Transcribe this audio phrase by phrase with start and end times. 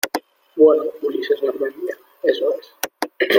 [0.55, 1.95] bueno, Ulises Garmendia...
[2.23, 2.73] eso es.